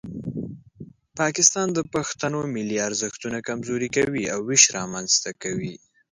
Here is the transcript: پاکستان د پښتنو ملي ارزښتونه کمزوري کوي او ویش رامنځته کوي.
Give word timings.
پاکستان 1.19 1.67
د 1.73 1.79
پښتنو 1.93 2.39
ملي 2.55 2.77
ارزښتونه 2.87 3.37
کمزوري 3.47 3.89
کوي 3.97 4.23
او 4.33 4.39
ویش 4.49 4.63
رامنځته 4.77 5.29
کوي. 5.43 5.75